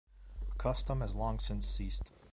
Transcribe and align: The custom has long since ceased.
The 0.39 0.55
custom 0.57 1.01
has 1.01 1.15
long 1.15 1.37
since 1.37 1.67
ceased. 1.67 2.11